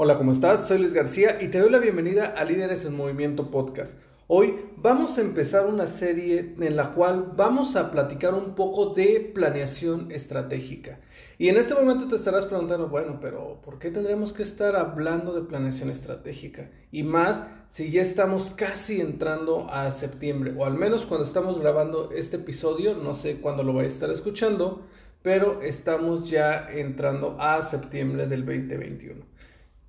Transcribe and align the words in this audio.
Hola, 0.00 0.16
¿cómo 0.16 0.30
estás? 0.30 0.68
Soy 0.68 0.78
Luis 0.78 0.92
García 0.92 1.42
y 1.42 1.48
te 1.48 1.58
doy 1.58 1.70
la 1.70 1.80
bienvenida 1.80 2.26
a 2.26 2.44
Líderes 2.44 2.84
en 2.84 2.94
Movimiento 2.94 3.50
Podcast. 3.50 3.98
Hoy 4.28 4.54
vamos 4.76 5.18
a 5.18 5.22
empezar 5.22 5.66
una 5.66 5.88
serie 5.88 6.54
en 6.60 6.76
la 6.76 6.94
cual 6.94 7.32
vamos 7.34 7.74
a 7.74 7.90
platicar 7.90 8.32
un 8.32 8.54
poco 8.54 8.94
de 8.94 9.32
planeación 9.34 10.12
estratégica. 10.12 11.00
Y 11.36 11.48
en 11.48 11.56
este 11.56 11.74
momento 11.74 12.06
te 12.06 12.14
estarás 12.14 12.46
preguntando, 12.46 12.86
bueno, 12.88 13.18
pero 13.20 13.60
¿por 13.60 13.80
qué 13.80 13.90
tendríamos 13.90 14.32
que 14.32 14.44
estar 14.44 14.76
hablando 14.76 15.32
de 15.34 15.48
planeación 15.48 15.90
estratégica? 15.90 16.70
Y 16.92 17.02
más 17.02 17.42
si 17.70 17.90
ya 17.90 18.02
estamos 18.02 18.52
casi 18.52 19.00
entrando 19.00 19.68
a 19.68 19.90
septiembre, 19.90 20.54
o 20.56 20.64
al 20.64 20.74
menos 20.74 21.06
cuando 21.06 21.26
estamos 21.26 21.58
grabando 21.58 22.12
este 22.12 22.36
episodio, 22.36 22.94
no 22.94 23.14
sé 23.14 23.40
cuándo 23.40 23.64
lo 23.64 23.72
voy 23.72 23.86
a 23.86 23.88
estar 23.88 24.12
escuchando, 24.12 24.80
pero 25.22 25.60
estamos 25.60 26.30
ya 26.30 26.68
entrando 26.70 27.36
a 27.40 27.62
septiembre 27.62 28.28
del 28.28 28.46
2021. 28.46 29.37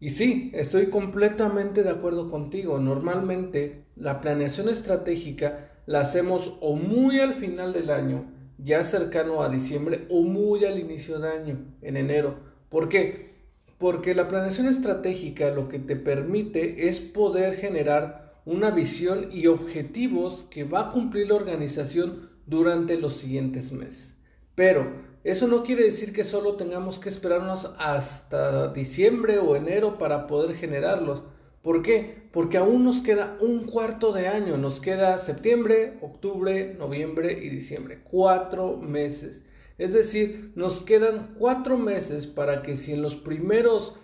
Y 0.00 0.10
sí, 0.10 0.50
estoy 0.54 0.86
completamente 0.86 1.82
de 1.82 1.90
acuerdo 1.90 2.30
contigo. 2.30 2.80
Normalmente 2.80 3.84
la 3.96 4.22
planeación 4.22 4.70
estratégica 4.70 5.70
la 5.84 6.00
hacemos 6.00 6.54
o 6.60 6.74
muy 6.74 7.20
al 7.20 7.34
final 7.34 7.74
del 7.74 7.90
año, 7.90 8.24
ya 8.56 8.82
cercano 8.84 9.42
a 9.42 9.50
diciembre, 9.50 10.06
o 10.08 10.22
muy 10.22 10.64
al 10.64 10.78
inicio 10.78 11.18
de 11.18 11.28
año, 11.28 11.58
en 11.82 11.98
enero. 11.98 12.38
¿Por 12.70 12.88
qué? 12.88 13.34
Porque 13.78 14.14
la 14.14 14.26
planeación 14.26 14.68
estratégica 14.68 15.50
lo 15.50 15.68
que 15.68 15.78
te 15.78 15.96
permite 15.96 16.88
es 16.88 16.98
poder 16.98 17.56
generar 17.56 18.40
una 18.46 18.70
visión 18.70 19.28
y 19.30 19.48
objetivos 19.48 20.46
que 20.50 20.64
va 20.64 20.88
a 20.88 20.92
cumplir 20.92 21.28
la 21.28 21.34
organización 21.34 22.30
durante 22.46 22.98
los 22.98 23.18
siguientes 23.18 23.70
meses. 23.70 24.16
Pero 24.54 25.09
eso 25.22 25.46
no 25.46 25.62
quiere 25.62 25.84
decir 25.84 26.12
que 26.12 26.24
solo 26.24 26.54
tengamos 26.54 26.98
que 26.98 27.10
esperarnos 27.10 27.70
hasta 27.78 28.72
diciembre 28.72 29.38
o 29.38 29.54
enero 29.54 29.98
para 29.98 30.26
poder 30.26 30.56
generarlos. 30.56 31.24
¿Por 31.62 31.82
qué? 31.82 32.28
Porque 32.32 32.56
aún 32.56 32.84
nos 32.84 33.02
queda 33.02 33.36
un 33.40 33.66
cuarto 33.66 34.12
de 34.12 34.28
año, 34.28 34.56
nos 34.56 34.80
queda 34.80 35.18
septiembre, 35.18 35.98
octubre, 36.00 36.74
noviembre 36.78 37.32
y 37.32 37.50
diciembre, 37.50 38.00
cuatro 38.02 38.78
meses. 38.78 39.44
Es 39.76 39.92
decir, 39.92 40.52
nos 40.54 40.80
quedan 40.80 41.34
cuatro 41.38 41.76
meses 41.76 42.26
para 42.26 42.62
que 42.62 42.76
si 42.76 42.94
en 42.94 43.02
los 43.02 43.16
primeros 43.16 43.94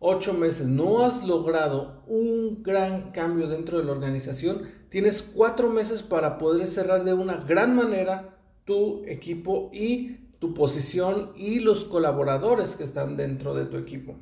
ocho 0.00 0.34
meses 0.34 0.66
no 0.66 1.04
has 1.04 1.24
logrado 1.24 2.02
un 2.08 2.62
gran 2.64 3.12
cambio 3.12 3.46
dentro 3.46 3.78
de 3.78 3.84
la 3.84 3.92
organización, 3.92 4.62
tienes 4.90 5.22
cuatro 5.22 5.70
meses 5.70 6.02
para 6.02 6.36
poder 6.36 6.66
cerrar 6.66 7.04
de 7.04 7.14
una 7.14 7.36
gran 7.36 7.76
manera 7.76 8.38
tu 8.64 9.04
equipo 9.06 9.70
y 9.72 10.23
tu 10.44 10.52
posición 10.52 11.30
y 11.36 11.60
los 11.60 11.86
colaboradores 11.86 12.76
que 12.76 12.84
están 12.84 13.16
dentro 13.16 13.54
de 13.54 13.64
tu 13.64 13.78
equipo. 13.78 14.14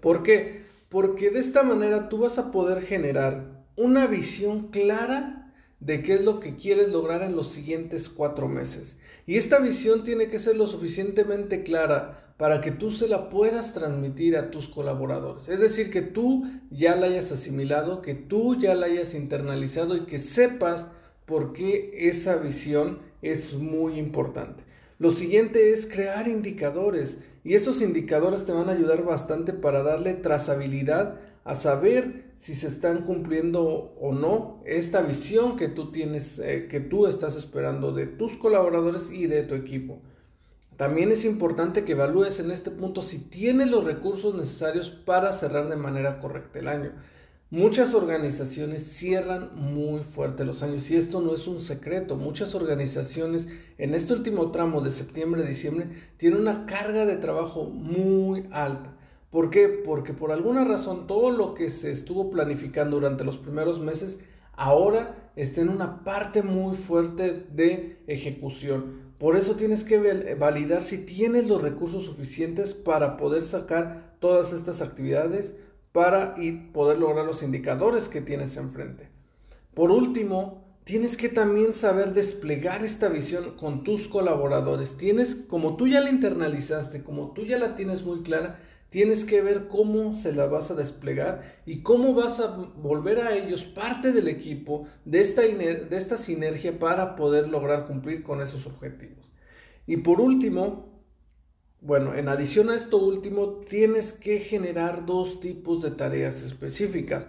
¿Por 0.00 0.22
qué? 0.22 0.66
Porque 0.88 1.32
de 1.32 1.40
esta 1.40 1.64
manera 1.64 2.08
tú 2.08 2.18
vas 2.18 2.38
a 2.38 2.52
poder 2.52 2.80
generar 2.82 3.64
una 3.74 4.06
visión 4.06 4.68
clara 4.68 5.52
de 5.80 6.04
qué 6.04 6.14
es 6.14 6.20
lo 6.20 6.38
que 6.38 6.54
quieres 6.54 6.90
lograr 6.90 7.24
en 7.24 7.34
los 7.34 7.48
siguientes 7.48 8.08
cuatro 8.08 8.46
meses. 8.46 8.96
Y 9.26 9.36
esta 9.36 9.58
visión 9.58 10.04
tiene 10.04 10.28
que 10.28 10.38
ser 10.38 10.56
lo 10.56 10.68
suficientemente 10.68 11.64
clara 11.64 12.32
para 12.36 12.60
que 12.60 12.70
tú 12.70 12.92
se 12.92 13.08
la 13.08 13.28
puedas 13.28 13.74
transmitir 13.74 14.36
a 14.36 14.52
tus 14.52 14.68
colaboradores. 14.68 15.48
Es 15.48 15.58
decir, 15.58 15.90
que 15.90 16.02
tú 16.02 16.48
ya 16.70 16.94
la 16.94 17.06
hayas 17.06 17.32
asimilado, 17.32 18.00
que 18.00 18.14
tú 18.14 18.60
ya 18.60 18.76
la 18.76 18.86
hayas 18.86 19.12
internalizado 19.12 19.96
y 19.96 20.06
que 20.06 20.20
sepas 20.20 20.86
por 21.24 21.52
qué 21.52 22.08
esa 22.08 22.36
visión 22.36 23.00
es 23.22 23.54
muy 23.54 23.98
importante. 23.98 24.62
Lo 24.98 25.10
siguiente 25.10 25.72
es 25.72 25.86
crear 25.86 26.26
indicadores 26.26 27.18
y 27.44 27.54
estos 27.54 27.82
indicadores 27.82 28.46
te 28.46 28.52
van 28.52 28.68
a 28.68 28.72
ayudar 28.72 29.04
bastante 29.04 29.52
para 29.52 29.82
darle 29.82 30.14
trazabilidad 30.14 31.20
a 31.44 31.54
saber 31.54 32.24
si 32.38 32.54
se 32.54 32.68
están 32.68 33.04
cumpliendo 33.04 33.94
o 34.00 34.12
no 34.12 34.62
esta 34.64 35.02
visión 35.02 35.56
que 35.56 35.68
tú 35.68 35.92
tienes, 35.92 36.38
eh, 36.38 36.66
que 36.68 36.80
tú 36.80 37.06
estás 37.06 37.36
esperando 37.36 37.92
de 37.92 38.06
tus 38.06 38.36
colaboradores 38.36 39.10
y 39.10 39.26
de 39.26 39.42
tu 39.42 39.54
equipo. 39.54 40.00
También 40.76 41.10
es 41.12 41.24
importante 41.24 41.84
que 41.84 41.92
evalúes 41.92 42.40
en 42.40 42.50
este 42.50 42.70
punto 42.70 43.02
si 43.02 43.18
tienes 43.18 43.70
los 43.70 43.84
recursos 43.84 44.34
necesarios 44.34 44.90
para 44.90 45.32
cerrar 45.32 45.68
de 45.68 45.76
manera 45.76 46.18
correcta 46.20 46.58
el 46.58 46.68
año. 46.68 46.92
Muchas 47.50 47.94
organizaciones 47.94 48.82
cierran 48.82 49.50
muy 49.54 50.02
fuerte 50.02 50.44
los 50.44 50.64
años 50.64 50.90
y 50.90 50.96
esto 50.96 51.20
no 51.20 51.32
es 51.32 51.46
un 51.46 51.60
secreto. 51.60 52.16
Muchas 52.16 52.56
organizaciones 52.56 53.46
en 53.78 53.94
este 53.94 54.14
último 54.14 54.50
tramo 54.50 54.80
de 54.80 54.90
septiembre-diciembre 54.90 55.86
tienen 56.16 56.40
una 56.40 56.66
carga 56.66 57.06
de 57.06 57.16
trabajo 57.18 57.66
muy 57.66 58.48
alta. 58.50 58.96
¿Por 59.30 59.50
qué? 59.50 59.68
Porque 59.68 60.12
por 60.12 60.32
alguna 60.32 60.64
razón 60.64 61.06
todo 61.06 61.30
lo 61.30 61.54
que 61.54 61.70
se 61.70 61.92
estuvo 61.92 62.30
planificando 62.30 62.96
durante 62.96 63.22
los 63.22 63.38
primeros 63.38 63.80
meses 63.80 64.18
ahora 64.54 65.30
está 65.36 65.60
en 65.60 65.68
una 65.68 66.02
parte 66.02 66.42
muy 66.42 66.74
fuerte 66.74 67.46
de 67.52 68.02
ejecución. 68.08 69.14
Por 69.18 69.36
eso 69.36 69.54
tienes 69.54 69.84
que 69.84 70.34
validar 70.34 70.82
si 70.82 70.98
tienes 70.98 71.46
los 71.46 71.62
recursos 71.62 72.06
suficientes 72.06 72.74
para 72.74 73.16
poder 73.16 73.44
sacar 73.44 74.16
todas 74.18 74.52
estas 74.52 74.82
actividades 74.82 75.54
para 75.96 76.34
poder 76.74 76.98
lograr 76.98 77.24
los 77.24 77.42
indicadores 77.42 78.10
que 78.10 78.20
tienes 78.20 78.58
enfrente. 78.58 79.08
Por 79.72 79.90
último, 79.90 80.76
tienes 80.84 81.16
que 81.16 81.30
también 81.30 81.72
saber 81.72 82.12
desplegar 82.12 82.84
esta 82.84 83.08
visión 83.08 83.56
con 83.56 83.82
tus 83.82 84.06
colaboradores. 84.06 84.98
Tienes, 84.98 85.34
como 85.34 85.78
tú 85.78 85.88
ya 85.88 86.02
la 86.02 86.10
internalizaste, 86.10 87.02
como 87.02 87.32
tú 87.32 87.46
ya 87.46 87.58
la 87.58 87.76
tienes 87.76 88.04
muy 88.04 88.20
clara, 88.20 88.60
tienes 88.90 89.24
que 89.24 89.40
ver 89.40 89.68
cómo 89.68 90.12
se 90.18 90.34
la 90.34 90.44
vas 90.44 90.70
a 90.70 90.74
desplegar 90.74 91.62
y 91.64 91.80
cómo 91.80 92.12
vas 92.12 92.40
a 92.40 92.48
volver 92.48 93.20
a 93.20 93.34
ellos 93.34 93.64
parte 93.64 94.12
del 94.12 94.28
equipo 94.28 94.86
de 95.06 95.22
esta, 95.22 95.40
de 95.40 95.96
esta 95.96 96.18
sinergia 96.18 96.78
para 96.78 97.16
poder 97.16 97.48
lograr 97.48 97.86
cumplir 97.86 98.22
con 98.22 98.42
esos 98.42 98.66
objetivos. 98.66 99.24
Y 99.86 99.96
por 99.96 100.20
último, 100.20 100.95
bueno, 101.80 102.14
en 102.14 102.28
adición 102.28 102.70
a 102.70 102.76
esto 102.76 102.96
último, 102.96 103.60
tienes 103.68 104.12
que 104.12 104.38
generar 104.40 105.06
dos 105.06 105.40
tipos 105.40 105.82
de 105.82 105.90
tareas 105.90 106.42
específicas. 106.42 107.26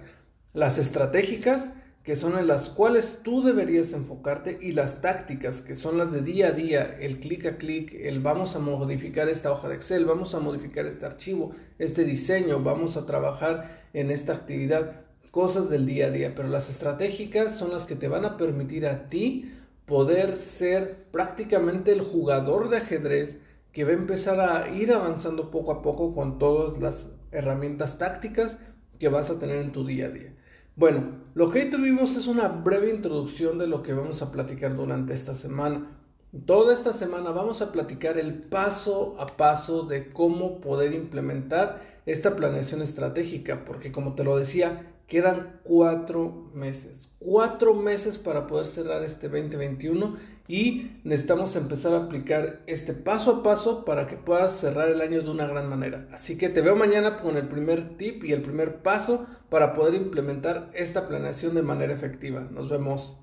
Las 0.54 0.78
estratégicas, 0.78 1.70
que 2.04 2.16
son 2.16 2.40
en 2.40 2.48
las 2.48 2.70
cuales 2.70 3.20
tú 3.22 3.44
deberías 3.44 3.94
enfocarte, 3.94 4.58
y 4.62 4.72
las 4.72 5.02
tácticas, 5.02 5.62
que 5.62 5.76
son 5.76 5.98
las 5.98 6.12
de 6.12 6.22
día 6.22 6.48
a 6.48 6.52
día, 6.54 6.98
el 7.00 7.20
clic 7.20 7.46
a 7.46 7.58
clic, 7.58 7.94
el 7.94 8.22
vamos 8.22 8.56
a 8.56 8.60
modificar 8.60 9.28
esta 9.28 9.52
hoja 9.52 9.68
de 9.68 9.76
Excel, 9.76 10.06
vamos 10.06 10.34
a 10.34 10.40
modificar 10.40 10.86
este 10.86 11.06
archivo, 11.06 11.54
este 11.78 12.06
diseño, 12.06 12.64
vamos 12.64 12.96
a 12.96 13.06
trabajar 13.06 13.84
en 13.94 14.10
esta 14.10 14.34
actividad, 14.34 15.02
cosas 15.32 15.70
del 15.70 15.86
día 15.86 16.08
a 16.08 16.12
día. 16.12 16.34
Pero 16.34 16.48
las 16.48 16.70
estratégicas 16.70 17.58
son 17.58 17.72
las 17.72 17.86
que 17.86 17.96
te 17.96 18.08
van 18.08 18.26
a 18.26 18.38
permitir 18.38 18.88
a 18.88 19.10
ti 19.10 19.52
poder 19.86 20.38
ser 20.38 21.06
prácticamente 21.12 21.92
el 21.92 22.02
jugador 22.02 22.70
de 22.70 22.78
ajedrez 22.78 23.40
que 23.72 23.84
va 23.84 23.92
a 23.92 23.94
empezar 23.94 24.40
a 24.40 24.70
ir 24.70 24.92
avanzando 24.92 25.52
poco 25.52 25.72
a 25.72 25.82
poco 25.82 26.14
con 26.14 26.40
todas 26.40 26.80
las 26.80 27.10
herramientas 27.32 27.98
tácticas 27.98 28.58
que 29.00 29.10
vas 29.10 29.30
a 29.30 29.40
tener 29.40 29.58
en 29.58 29.72
tu 29.72 29.86
día 29.86 30.08
a 30.08 30.10
día. 30.10 30.34
Bueno, 30.76 31.04
lo 31.34 31.50
que 31.50 31.64
hoy 31.64 31.70
tuvimos 31.70 32.16
es 32.16 32.28
una 32.28 32.48
breve 32.48 32.92
introducción 32.92 33.58
de 33.58 33.68
lo 33.68 33.82
que 33.82 33.94
vamos 33.94 34.22
a 34.22 34.32
platicar 34.32 34.76
durante 34.76 35.14
esta 35.14 35.34
semana. 35.34 35.88
Toda 36.46 36.74
esta 36.74 36.94
semana 36.94 37.32
vamos 37.32 37.62
a 37.62 37.72
platicar 37.72 38.18
el 38.18 38.34
paso 38.34 39.16
a 39.20 39.26
paso 39.26 39.84
de 39.84 40.12
cómo 40.12 40.62
poder 40.62 40.94
implementar 40.94 41.82
esta 42.06 42.36
planeación 42.36 42.82
estratégica, 42.82 43.66
porque 43.66 43.92
como 43.92 44.14
te 44.14 44.24
lo 44.24 44.38
decía, 44.38 44.94
quedan 45.08 45.60
cuatro 45.64 46.52
meses. 46.54 47.10
Cuatro 47.18 47.74
meses 47.74 48.18
para 48.18 48.46
poder 48.46 48.68
cerrar 48.68 49.04
este 49.04 49.30
2021 49.30 50.16
y 50.48 50.92
necesitamos 51.04 51.56
empezar 51.56 51.94
a 51.94 52.06
aplicar 52.06 52.62
este 52.68 52.94
paso 52.94 53.32
a 53.32 53.44
paso 53.44 53.84
para 53.84 54.08
que 54.08 54.16
puedas 54.16 54.60
cerrar 54.60 54.90
el 54.90 55.02
año 55.02 55.22
de 55.22 55.30
una 55.30 55.46
gran 55.46 55.70
manera. 55.70 56.08
Así 56.14 56.38
que 56.38 56.50
te 56.50 56.62
veo 56.62 56.76
mañana 56.76 57.20
con 57.20 57.38
el 57.38 57.48
primer 57.48 57.98
tip 57.98 58.24
y 58.24 58.32
el 58.32 58.42
primer 58.42 58.82
paso 58.82 59.28
para 59.50 59.74
poder 59.74 59.96
implementar 59.96 60.70
esta 60.74 61.08
planeación 61.08 61.56
de 61.56 61.64
manera 61.64 61.94
efectiva. 61.94 62.48
Nos 62.52 62.70
vemos. 62.70 63.18